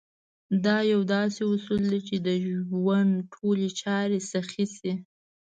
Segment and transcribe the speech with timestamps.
[0.65, 2.15] دا يو داسې اصول دی چې
[2.69, 4.93] ژوند ټولې چارې سيخې شي.